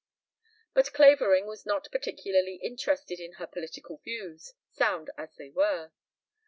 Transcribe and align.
But 0.73 0.93
Clavering 0.93 1.45
was 1.45 1.63
not 1.63 1.91
particularly 1.91 2.55
interested 2.55 3.19
in 3.19 3.33
her 3.33 3.45
political 3.45 3.97
views, 3.97 4.53
sound 4.71 5.11
as 5.15 5.35
they 5.35 5.51
were. 5.51 5.91